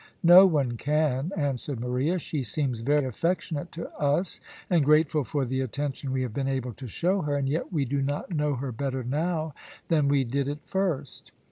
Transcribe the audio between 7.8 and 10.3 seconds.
do not know her better now than we